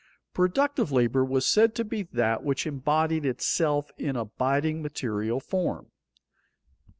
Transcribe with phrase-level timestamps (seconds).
[0.33, 5.91] Productive labor was said to be that which embodied itself in abiding material form.